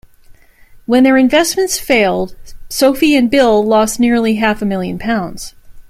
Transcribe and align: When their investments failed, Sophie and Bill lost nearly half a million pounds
When 0.87 1.03
their 1.03 1.15
investments 1.15 1.77
failed, 1.79 2.35
Sophie 2.69 3.15
and 3.15 3.29
Bill 3.29 3.63
lost 3.63 3.99
nearly 3.99 4.37
half 4.37 4.59
a 4.59 4.65
million 4.65 4.97
pounds 4.97 5.53